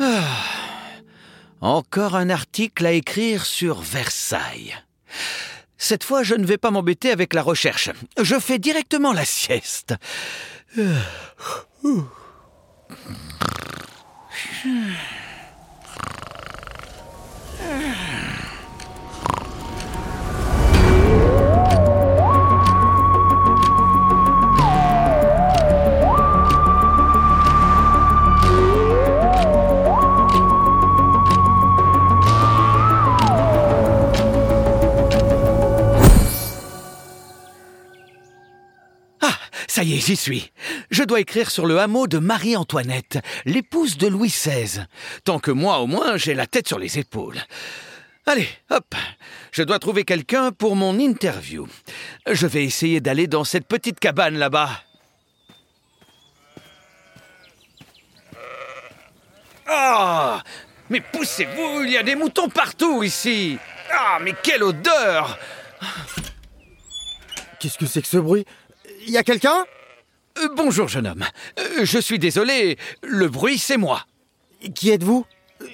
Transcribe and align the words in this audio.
Ah, 0.00 0.24
encore 1.60 2.16
un 2.16 2.30
article 2.30 2.86
à 2.86 2.92
écrire 2.92 3.46
sur 3.46 3.80
Versailles. 3.80 4.74
Cette 5.78 6.04
fois, 6.04 6.22
je 6.22 6.34
ne 6.34 6.44
vais 6.44 6.58
pas 6.58 6.70
m'embêter 6.70 7.10
avec 7.10 7.34
la 7.34 7.42
recherche. 7.42 7.90
Je 8.20 8.38
fais 8.38 8.58
directement 8.58 9.12
la 9.12 9.24
sieste. 9.24 9.94
Ah, 10.78 10.82
ça 39.74 39.82
y 39.82 39.94
est, 39.94 40.06
j'y 40.06 40.14
suis. 40.14 40.52
Je 40.92 41.02
dois 41.02 41.18
écrire 41.18 41.50
sur 41.50 41.66
le 41.66 41.80
hameau 41.80 42.06
de 42.06 42.18
Marie-Antoinette, 42.18 43.18
l'épouse 43.44 43.98
de 43.98 44.06
Louis 44.06 44.28
XVI. 44.28 44.86
Tant 45.24 45.40
que 45.40 45.50
moi, 45.50 45.80
au 45.80 45.88
moins, 45.88 46.16
j'ai 46.16 46.34
la 46.34 46.46
tête 46.46 46.68
sur 46.68 46.78
les 46.78 47.00
épaules. 47.00 47.40
Allez, 48.24 48.48
hop, 48.70 48.94
je 49.50 49.64
dois 49.64 49.80
trouver 49.80 50.04
quelqu'un 50.04 50.52
pour 50.52 50.76
mon 50.76 50.96
interview. 51.00 51.66
Je 52.30 52.46
vais 52.46 52.62
essayer 52.62 53.00
d'aller 53.00 53.26
dans 53.26 53.42
cette 53.42 53.66
petite 53.66 53.98
cabane 53.98 54.38
là-bas. 54.38 54.70
Ah 59.66 60.40
Mais 60.88 61.00
poussez-vous, 61.00 61.82
il 61.82 61.90
y 61.90 61.96
a 61.96 62.04
des 62.04 62.14
moutons 62.14 62.48
partout 62.48 63.02
ici 63.02 63.58
Ah, 63.92 64.18
mais 64.22 64.34
quelle 64.40 64.62
odeur 64.62 65.36
Qu'est-ce 67.58 67.78
que 67.78 67.86
c'est 67.86 68.02
que 68.02 68.08
ce 68.08 68.18
bruit? 68.18 68.44
Y 69.06 69.16
a 69.16 69.22
quelqu'un? 69.22 69.64
Euh, 70.38 70.48
Bonjour, 70.56 70.88
jeune 70.88 71.06
homme. 71.06 71.24
Euh, 71.58 71.84
Je 71.84 71.98
suis 71.98 72.18
désolé, 72.18 72.78
le 73.02 73.28
bruit, 73.28 73.58
c'est 73.58 73.76
moi. 73.76 74.04
Qui 74.74 74.90
êtes-vous? 74.90 75.26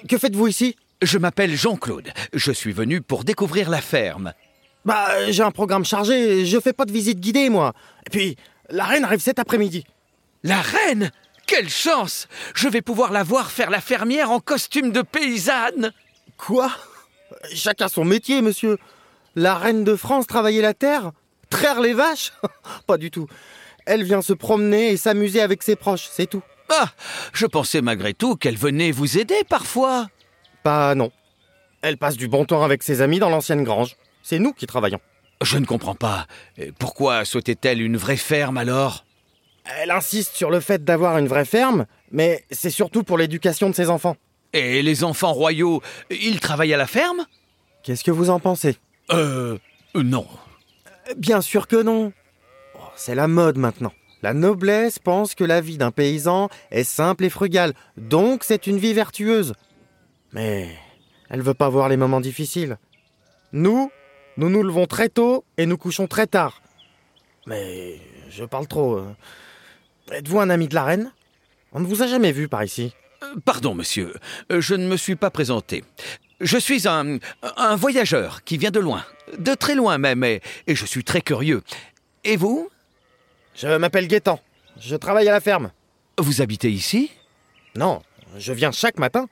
Que 0.09 0.17
faites-vous 0.17 0.47
ici? 0.47 0.75
Je 1.01 1.17
m'appelle 1.17 1.55
Jean-Claude. 1.55 2.11
Je 2.33 2.51
suis 2.51 2.71
venu 2.73 3.01
pour 3.01 3.23
découvrir 3.23 3.69
la 3.69 3.81
ferme. 3.81 4.33
Bah, 4.85 5.29
j'ai 5.31 5.43
un 5.43 5.51
programme 5.51 5.85
chargé, 5.85 6.45
je 6.45 6.59
fais 6.59 6.73
pas 6.73 6.85
de 6.85 6.91
visite 6.91 7.19
guidée, 7.19 7.49
moi. 7.49 7.73
Et 8.05 8.09
puis, 8.09 8.35
la 8.69 8.85
reine 8.85 9.03
arrive 9.03 9.19
cet 9.19 9.39
après-midi. 9.39 9.85
La 10.43 10.61
reine? 10.61 11.11
Quelle 11.47 11.69
chance 11.69 12.27
Je 12.55 12.67
vais 12.67 12.81
pouvoir 12.81 13.11
la 13.11 13.23
voir 13.23 13.51
faire 13.51 13.69
la 13.69 13.81
fermière 13.81 14.31
en 14.31 14.39
costume 14.39 14.91
de 14.91 15.01
paysanne. 15.01 15.91
Quoi? 16.37 16.71
Chacun 17.53 17.87
son 17.87 18.05
métier, 18.05 18.41
monsieur. 18.41 18.77
La 19.35 19.55
reine 19.55 19.83
de 19.83 19.95
France 19.95 20.27
travaillait 20.27 20.61
la 20.61 20.73
terre? 20.73 21.11
Traire 21.51 21.79
les 21.79 21.93
vaches 21.93 22.33
Pas 22.87 22.97
du 22.97 23.11
tout. 23.11 23.27
Elle 23.85 24.03
vient 24.03 24.23
se 24.23 24.33
promener 24.33 24.91
et 24.91 24.97
s'amuser 24.97 25.41
avec 25.41 25.61
ses 25.61 25.75
proches, 25.75 26.09
c'est 26.11 26.27
tout. 26.27 26.41
Ah, 26.69 26.89
je 27.33 27.45
pensais 27.45 27.81
malgré 27.81 28.13
tout 28.13 28.35
qu'elle 28.35 28.57
venait 28.57 28.91
vous 28.91 29.17
aider 29.19 29.43
parfois. 29.47 30.07
Pas 30.63 30.95
non. 30.95 31.11
Elle 31.81 31.97
passe 31.97 32.17
du 32.17 32.27
bon 32.27 32.45
temps 32.45 32.63
avec 32.63 32.81
ses 32.81 33.01
amis 33.01 33.19
dans 33.19 33.29
l'ancienne 33.29 33.63
grange. 33.63 33.95
C'est 34.23 34.39
nous 34.39 34.53
qui 34.53 34.67
travaillons. 34.67 34.99
Je 35.43 35.57
ne 35.57 35.65
comprends 35.65 35.95
pas. 35.95 36.27
Pourquoi 36.79 37.25
souhaitait-elle 37.25 37.81
une 37.81 37.97
vraie 37.97 38.17
ferme 38.17 38.57
alors? 38.57 39.05
Elle 39.65 39.91
insiste 39.91 40.35
sur 40.35 40.49
le 40.49 40.59
fait 40.59 40.83
d'avoir 40.83 41.17
une 41.17 41.27
vraie 41.27 41.45
ferme, 41.45 41.85
mais 42.11 42.45
c'est 42.51 42.69
surtout 42.69 43.03
pour 43.03 43.17
l'éducation 43.17 43.69
de 43.69 43.75
ses 43.75 43.89
enfants. 43.89 44.15
Et 44.53 44.81
les 44.81 45.03
enfants 45.03 45.33
royaux, 45.33 45.81
ils 46.09 46.39
travaillent 46.39 46.73
à 46.73 46.77
la 46.77 46.87
ferme? 46.87 47.25
Qu'est-ce 47.83 48.03
que 48.03 48.11
vous 48.11 48.29
en 48.29 48.39
pensez? 48.39 48.77
Euh... 49.11 49.57
Non. 49.95 50.27
Bien 51.17 51.41
sûr 51.41 51.67
que 51.67 51.81
non. 51.81 52.13
Oh, 52.75 52.79
C'est 52.95 53.15
la 53.15 53.27
mode 53.27 53.57
maintenant. 53.57 53.93
La 54.21 54.33
noblesse 54.33 54.99
pense 54.99 55.33
que 55.33 55.43
la 55.43 55.61
vie 55.61 55.77
d'un 55.77 55.91
paysan 55.91 56.49
est 56.69 56.83
simple 56.83 57.25
et 57.25 57.29
frugale, 57.29 57.73
donc 57.97 58.43
c'est 58.43 58.67
une 58.67 58.77
vie 58.77 58.93
vertueuse. 58.93 59.53
Mais 60.31 60.69
elle 61.29 61.41
veut 61.41 61.55
pas 61.55 61.69
voir 61.69 61.89
les 61.89 61.97
moments 61.97 62.21
difficiles. 62.21 62.77
Nous, 63.51 63.91
nous 64.37 64.49
nous 64.49 64.61
levons 64.61 64.85
très 64.85 65.09
tôt 65.09 65.43
et 65.57 65.65
nous 65.65 65.77
couchons 65.77 66.05
très 66.07 66.27
tard. 66.27 66.61
Mais 67.47 67.99
je 68.29 68.45
parle 68.45 68.67
trop. 68.67 68.97
euh. 68.97 69.15
Êtes-vous 70.11 70.39
un 70.39 70.49
ami 70.51 70.67
de 70.67 70.75
la 70.75 70.83
reine? 70.83 71.11
On 71.71 71.79
ne 71.79 71.87
vous 71.87 72.03
a 72.03 72.07
jamais 72.07 72.31
vu 72.31 72.47
par 72.47 72.63
ici. 72.63 72.93
Euh, 73.23 73.35
Pardon, 73.43 73.73
monsieur, 73.73 74.13
euh, 74.51 74.61
je 74.61 74.75
ne 74.75 74.87
me 74.87 74.97
suis 74.97 75.15
pas 75.15 75.31
présenté. 75.31 75.83
Je 76.41 76.57
suis 76.57 76.87
un, 76.87 77.19
un 77.55 77.75
voyageur 77.75 78.43
qui 78.43 78.57
vient 78.57 78.71
de 78.71 78.79
loin, 78.79 79.05
de 79.37 79.53
très 79.53 79.75
loin 79.75 79.97
même, 79.99 80.23
et, 80.23 80.41
et 80.65 80.75
je 80.75 80.85
suis 80.85 81.03
très 81.03 81.21
curieux. 81.21 81.61
Et 82.23 82.35
vous? 82.35 82.69
Je 83.55 83.67
m'appelle 83.77 84.07
Gaétan. 84.07 84.39
Je 84.79 84.95
travaille 84.95 85.29
à 85.29 85.31
la 85.31 85.39
ferme. 85.39 85.71
Vous 86.17 86.41
habitez 86.41 86.71
ici? 86.71 87.11
Non, 87.75 88.01
je 88.37 88.53
viens 88.53 88.71
chaque 88.71 88.97
matin. 88.97 89.27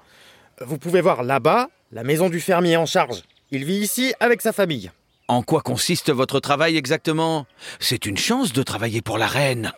Vous 0.62 0.78
pouvez 0.78 1.02
voir 1.02 1.24
là-bas 1.24 1.69
la 1.92 2.03
maison 2.03 2.30
du 2.30 2.40
fermier 2.40 2.78
en 2.78 2.86
charge. 2.86 3.24
Il 3.50 3.66
vit 3.66 3.80
ici 3.80 4.14
avec 4.19 4.42
sa 4.42 4.53
famille. 4.53 4.92
En 5.28 5.42
quoi 5.42 5.62
consiste 5.62 6.12
votre 6.12 6.40
travail 6.40 6.78
exactement? 6.78 7.48
C'est 7.80 8.06
une 8.06 8.18
chance 8.18 8.53
de 8.53 8.62
travailler 8.62 9.02
pour 9.02 9.18
la 9.18 9.28
reine. 9.28 9.72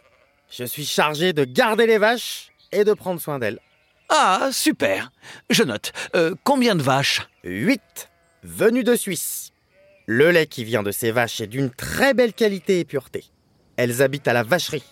Je 0.49 0.65
suis 0.65 0.85
chargé 0.85 1.31
de 1.31 1.45
garder 1.45 1.87
les 1.87 1.97
vaches 1.97 2.51
et 2.73 2.83
de 2.83 2.93
prendre 2.93 3.21
soin 3.21 3.39
d'elles. 3.39 3.59
Ah, 4.13 4.49
super. 4.51 5.09
Je 5.49 5.63
note. 5.63 5.93
Euh, 6.17 6.35
combien 6.43 6.75
de 6.75 6.83
vaches? 6.83 7.21
8. 7.45 7.79
Venues 8.43 8.83
de 8.83 8.95
Suisse. 8.95 9.51
Le 10.05 10.31
lait 10.31 10.47
qui 10.47 10.65
vient 10.65 10.83
de 10.83 10.91
ces 10.91 11.11
vaches 11.11 11.39
est 11.39 11.47
d'une 11.47 11.69
très 11.69 12.13
belle 12.13 12.33
qualité 12.33 12.79
et 12.81 12.85
pureté. 12.85 13.23
Elles 13.77 14.01
habitent 14.01 14.27
à 14.27 14.33
la 14.33 14.43
vacherie. 14.43 14.83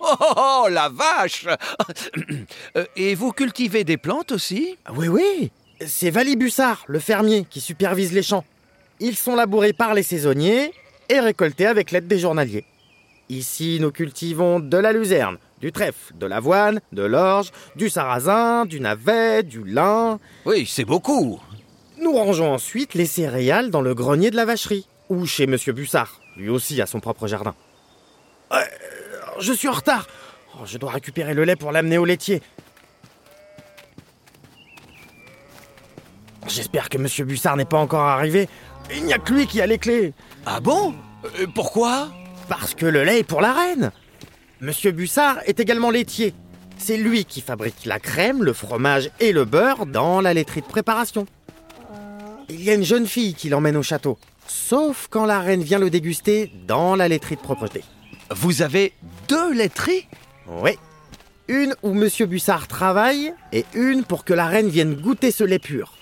Oh, 0.00 0.06
oh, 0.18 0.34
oh, 0.36 0.68
la 0.70 0.88
vache 0.88 1.46
Euh, 2.76 2.86
Et 2.96 3.14
vous 3.14 3.32
cultivez 3.32 3.84
des 3.84 3.98
plantes 3.98 4.32
aussi? 4.32 4.78
Oui, 4.94 5.08
oui. 5.08 5.52
C'est 5.86 6.10
Vali 6.10 6.36
Bussard, 6.36 6.84
le 6.86 6.98
fermier, 6.98 7.44
qui 7.48 7.60
supervise 7.60 8.12
les 8.12 8.22
champs. 8.22 8.44
Ils 9.00 9.16
sont 9.16 9.34
labourés 9.36 9.74
par 9.74 9.92
les 9.92 10.02
saisonniers 10.02 10.72
et 11.10 11.20
récoltés 11.20 11.66
avec 11.66 11.90
l'aide 11.90 12.06
des 12.06 12.18
journaliers. 12.18 12.64
Ici, 13.32 13.78
nous 13.80 13.90
cultivons 13.90 14.60
de 14.60 14.76
la 14.76 14.92
luzerne, 14.92 15.38
du 15.62 15.72
trèfle, 15.72 16.12
de 16.16 16.26
l'avoine, 16.26 16.82
de 16.92 17.02
l'orge, 17.02 17.50
du 17.76 17.88
sarrasin, 17.88 18.66
du 18.66 18.78
navet, 18.78 19.42
du 19.42 19.64
lin. 19.64 20.20
Oui, 20.44 20.66
c'est 20.70 20.84
beaucoup. 20.84 21.40
Nous 21.98 22.12
rangeons 22.12 22.52
ensuite 22.52 22.92
les 22.92 23.06
céréales 23.06 23.70
dans 23.70 23.80
le 23.80 23.94
grenier 23.94 24.30
de 24.30 24.36
la 24.36 24.44
vacherie, 24.44 24.86
ou 25.08 25.24
chez 25.24 25.46
Monsieur 25.46 25.72
Bussard, 25.72 26.20
lui 26.36 26.50
aussi 26.50 26.82
a 26.82 26.84
son 26.84 27.00
propre 27.00 27.26
jardin. 27.26 27.54
Euh, 28.52 28.60
je 29.40 29.54
suis 29.54 29.68
en 29.68 29.72
retard. 29.72 30.06
Oh, 30.56 30.66
je 30.66 30.76
dois 30.76 30.90
récupérer 30.90 31.32
le 31.32 31.44
lait 31.44 31.56
pour 31.56 31.72
l'amener 31.72 31.96
au 31.96 32.04
laitier. 32.04 32.42
J'espère 36.48 36.90
que 36.90 36.98
Monsieur 36.98 37.24
Bussard 37.24 37.56
n'est 37.56 37.64
pas 37.64 37.78
encore 37.78 38.02
arrivé. 38.02 38.46
Il 38.94 39.06
n'y 39.06 39.14
a 39.14 39.18
que 39.18 39.32
lui 39.32 39.46
qui 39.46 39.62
a 39.62 39.66
les 39.66 39.78
clés. 39.78 40.12
Ah 40.44 40.60
bon? 40.60 40.94
Euh, 41.24 41.46
Pourquoi? 41.54 42.10
Parce 42.48 42.74
que 42.74 42.86
le 42.86 43.04
lait 43.04 43.20
est 43.20 43.24
pour 43.24 43.40
la 43.40 43.52
reine. 43.52 43.92
Monsieur 44.60 44.92
Bussard 44.92 45.38
est 45.46 45.60
également 45.60 45.90
laitier. 45.90 46.34
C'est 46.78 46.96
lui 46.96 47.24
qui 47.24 47.40
fabrique 47.40 47.84
la 47.84 47.98
crème, 47.98 48.42
le 48.42 48.52
fromage 48.52 49.10
et 49.20 49.32
le 49.32 49.44
beurre 49.44 49.86
dans 49.86 50.20
la 50.20 50.34
laiterie 50.34 50.62
de 50.62 50.66
préparation. 50.66 51.26
Il 52.48 52.62
y 52.62 52.70
a 52.70 52.74
une 52.74 52.84
jeune 52.84 53.06
fille 53.06 53.34
qui 53.34 53.48
l'emmène 53.48 53.76
au 53.76 53.82
château. 53.82 54.18
Sauf 54.46 55.06
quand 55.08 55.24
la 55.24 55.40
reine 55.40 55.62
vient 55.62 55.78
le 55.78 55.90
déguster 55.90 56.52
dans 56.66 56.96
la 56.96 57.08
laiterie 57.08 57.36
de 57.36 57.40
propreté. 57.40 57.82
Vous 58.30 58.62
avez 58.62 58.92
deux 59.28 59.52
laiteries? 59.52 60.06
Oui. 60.48 60.72
Une 61.48 61.74
où 61.82 61.92
Monsieur 61.92 62.26
Bussard 62.26 62.66
travaille 62.66 63.32
et 63.52 63.64
une 63.74 64.04
pour 64.04 64.24
que 64.24 64.32
la 64.32 64.46
reine 64.46 64.68
vienne 64.68 64.94
goûter 64.94 65.30
ce 65.30 65.44
lait 65.44 65.58
pur. 65.58 65.92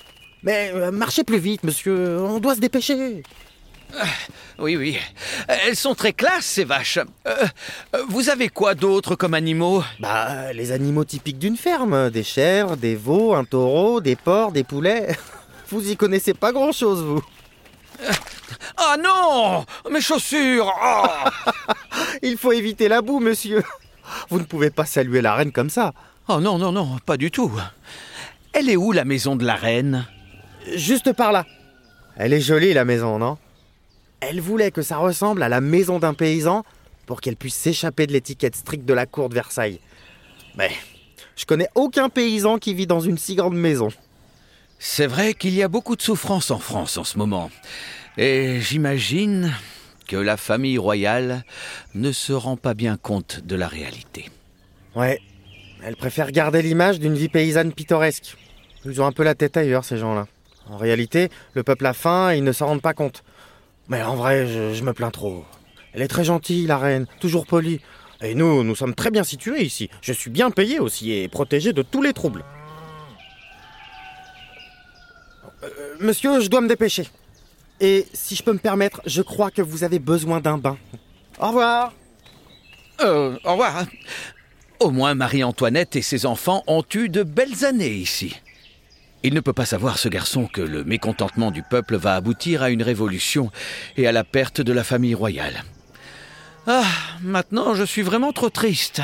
Mais 0.43 0.71
euh, 0.75 0.91
marchez 0.91 1.25
plus 1.25 1.39
vite, 1.39 1.65
monsieur, 1.65 2.19
on 2.21 2.39
doit 2.39 2.55
se 2.55 2.61
dépêcher. 2.61 3.23
Oui, 4.59 4.77
oui. 4.77 4.99
Elles 5.49 5.77
sont 5.77 5.95
très 5.95 6.13
classes, 6.13 6.45
ces 6.45 6.65
vaches. 6.65 6.99
Euh, 6.99 7.47
euh, 7.95 8.03
vous 8.11 8.29
avez 8.29 8.51
quoi 8.51 8.75
d'autre 8.75 9.17
comme 9.17 9.33
animaux? 9.33 9.83
Bah, 10.01 10.53
les 10.53 10.71
animaux 10.71 11.05
typiques 11.05 11.39
d'une 11.39 11.57
ferme. 11.57 12.11
Des 12.11 12.23
chèvres, 12.23 12.77
des 12.77 12.95
veaux, 12.95 13.35
un 13.35 13.45
taureau, 13.45 14.03
des 14.03 14.17
porcs, 14.17 14.53
des 14.53 14.65
poulets. 14.65 15.17
Vous 15.71 15.89
y 15.89 15.97
connaissez 15.97 16.35
pas 16.35 16.53
grand-chose, 16.53 17.03
vous. 17.05 17.23
Ah 18.77 18.97
non 18.99 19.65
Mes 19.89 20.01
chaussures 20.01 20.73
Oh 20.83 21.07
Il 22.23 22.37
faut 22.37 22.53
éviter 22.53 22.89
la 22.89 23.03
boue, 23.03 23.21
monsieur. 23.21 23.63
Vous 24.31 24.41
ne 24.41 24.45
pouvez 24.45 24.71
pas 24.71 24.85
saluer 24.85 25.23
la 25.23 25.35
reine 25.35 25.53
comme 25.53 25.71
ça. 25.71 25.93
Oh 26.29 26.41
non, 26.41 26.59
non, 26.59 26.73
non, 26.73 26.99
pas 27.07 27.17
du 27.17 27.31
tout. 27.31 27.53
Elle 28.53 28.69
est 28.69 28.77
où 28.77 28.91
la 28.91 29.05
maison 29.05 29.37
de 29.37 29.45
la 29.45 29.55
reine? 29.55 30.07
Juste 30.75 31.13
par 31.13 31.31
là. 31.31 31.47
Elle 32.17 32.33
est 32.33 32.41
jolie, 32.41 32.75
la 32.75 32.85
maison, 32.85 33.19
non? 33.19 33.39
Elle 34.21 34.41
voulait 34.41 34.71
que 34.71 34.83
ça 34.83 34.99
ressemble 34.99 35.43
à 35.43 35.49
la 35.49 35.61
maison 35.61 35.99
d'un 35.99 36.15
paysan 36.15 36.65
pour 37.07 37.21
qu'elle 37.21 37.37
puisse 37.37 37.55
s'échapper 37.55 38.07
de 38.07 38.13
l'étiquette 38.13 38.57
stricte 38.57 38.85
de 38.85 38.95
la 38.95 39.07
cour 39.07 39.29
de 39.29 39.35
Versailles. 39.35 39.81
Mais 40.57 40.71
je 41.37 41.47
connais 41.47 41.69
aucun 41.75 42.09
paysan 42.09 42.59
qui 42.59 42.75
vit 42.75 42.87
dans 42.87 43.01
une 43.01 43.19
si 43.19 43.35
grande 43.35 43.57
maison. 43.57 43.89
C'est 44.79 45.07
vrai 45.07 45.35
qu'il 45.35 45.55
y 45.55 45.63
a 45.63 45.69
beaucoup 45.69 45.97
de 45.97 46.03
souffrance 46.03 46.51
en 46.51 46.59
France 46.59 46.97
en 46.97 47.05
ce 47.05 47.19
moment. 47.19 47.51
Et 48.17 48.61
j'imagine 48.61 49.53
que 50.07 50.17
la 50.17 50.37
famille 50.37 50.79
royale 50.79 51.45
ne 51.95 52.13
se 52.13 52.33
rend 52.33 52.57
pas 52.57 52.75
bien 52.75 52.97
compte 52.97 53.41
de 53.45 53.57
la 53.57 53.69
réalité. 53.69 54.29
Ouais, 54.95 55.21
elle 55.85 55.97
préfère 55.97 56.31
garder 56.33 56.63
l'image 56.63 56.99
d'une 56.99 57.15
vie 57.15 57.29
paysanne 57.29 57.73
pittoresque. 57.73 58.37
Ils 58.85 59.01
ont 59.01 59.07
un 59.07 59.13
peu 59.13 59.23
la 59.23 59.35
tête 59.35 59.57
ailleurs, 59.57 59.85
ces 59.85 59.99
gens-là. 59.99 60.27
En 60.69 60.77
réalité, 60.77 61.29
le 61.55 61.63
peuple 61.63 61.87
a 61.87 61.93
faim 61.93 62.33
et 62.33 62.39
ils 62.39 62.45
ne 62.45 62.53
s'en 62.53 62.67
rendent 62.67 62.83
pas 62.83 62.95
compte. 62.95 63.23
Mais 63.91 64.03
en 64.03 64.15
vrai, 64.15 64.47
je, 64.47 64.83
me 64.85 64.93
plains 64.93 65.11
trop. 65.11 65.45
Elle 65.93 66.03
est 66.03 66.09
très 66.09 66.23
gentille, 66.23 66.65
la 66.67 66.79
reine, 66.79 67.07
toujours 67.19 67.45
polie. 67.45 67.81
Et 68.23 68.37
nous, 68.37 68.63
nous 68.63 68.77
sommes 68.77 68.95
très 68.95 69.11
bien 69.11 69.25
situés 69.25 69.63
ici. 69.63 69.91
Je 70.01 70.13
suis 70.13 70.31
bien 70.31 70.53
payé 70.53 70.79
aussi 70.79 71.11
et 71.11 71.27
protégé 71.27 71.73
de 71.73 71.83
tous 71.83 72.01
les 72.01 72.13
troubles. 72.13 72.45
Euh, 75.65 75.69
monsieur, 75.99 76.41
je 76.41 76.49
dois 76.49 76.61
me 76.61 76.69
dépêcher. 76.69 77.09
Et 77.81 78.07
si 78.13 78.37
je 78.37 78.45
peux 78.45 78.53
me 78.53 78.59
permettre, 78.59 79.03
je 79.07 79.23
crois 79.23 79.51
que 79.51 79.61
vous 79.61 79.83
avez 79.83 79.99
besoin 79.99 80.41
d'un 80.41 80.57
bain. 80.57 80.79
Au 81.41 81.49
revoir. 81.49 81.93
Euh, 83.01 83.37
au 83.45 83.53
revoir. 83.53 83.87
Au 84.79 84.91
moins 84.91 85.15
Marie-Antoinette 85.15 85.97
et 85.97 86.03
ses 86.03 86.27
enfants 86.27 86.63
ont 86.69 86.85
eu 86.95 87.09
de 87.09 87.25
belles 87.25 87.65
années 87.65 87.95
ici. 87.95 88.37
Il 89.23 89.35
ne 89.35 89.41
peut 89.41 89.53
pas 89.53 89.67
savoir, 89.67 89.99
ce 89.99 90.09
garçon, 90.09 90.47
que 90.47 90.63
le 90.63 90.83
mécontentement 90.85 91.51
du 91.51 91.63
peuple 91.63 91.97
va 91.97 92.15
aboutir 92.15 92.63
à 92.63 92.71
une 92.71 92.83
révolution 92.83 93.51
et 93.97 94.07
à 94.07 94.13
la 94.13 94.25
perte 94.25 94.61
de 94.61 94.73
la 94.73 94.85
famille 94.85 95.15
royale. 95.15 95.65
Ah, 96.67 96.85
maintenant 97.23 97.75
je 97.75 97.85
suis 97.85 98.03
vraiment 98.03 98.33
trop 98.33 98.51
triste. 98.51 99.03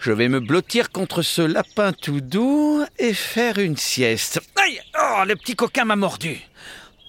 Je 0.00 0.12
vais 0.12 0.28
me 0.28 0.40
blottir 0.40 0.90
contre 0.90 1.22
ce 1.22 1.42
lapin 1.42 1.92
tout 1.92 2.20
doux 2.20 2.84
et 2.98 3.12
faire 3.12 3.58
une 3.58 3.76
sieste. 3.76 4.40
Aïe 4.56 4.80
Oh, 4.98 5.24
le 5.26 5.34
petit 5.34 5.56
coquin 5.56 5.84
m'a 5.84 5.96
mordu. 5.96 6.40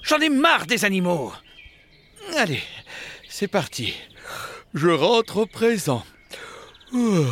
J'en 0.01 0.19
ai 0.19 0.29
marre 0.29 0.65
des 0.65 0.83
animaux. 0.83 1.31
Allez, 2.37 2.63
c'est 3.29 3.47
parti. 3.47 3.93
Je 4.73 4.89
rentre 4.89 5.37
au 5.37 5.45
présent. 5.45 6.03
Oh. 6.93 7.25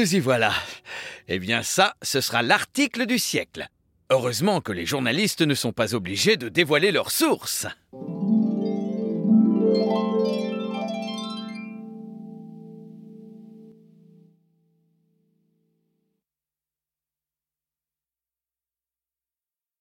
Nous 0.00 0.14
y 0.14 0.18
voilà. 0.18 0.54
Eh 1.28 1.38
bien 1.38 1.62
ça, 1.62 1.94
ce 2.00 2.22
sera 2.22 2.42
l'article 2.42 3.04
du 3.04 3.18
siècle. 3.18 3.68
Heureusement 4.08 4.62
que 4.62 4.72
les 4.72 4.86
journalistes 4.86 5.42
ne 5.42 5.52
sont 5.52 5.72
pas 5.72 5.94
obligés 5.94 6.38
de 6.38 6.48
dévoiler 6.48 6.90
leurs 6.90 7.10
sources. 7.10 7.66